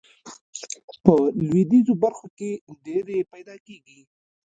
په 1.03 1.13
لویدیځو 1.47 1.93
برخو 2.03 2.27
کې 2.37 2.49
ډیرې 2.85 3.17
پیداکیږي. 3.31 4.01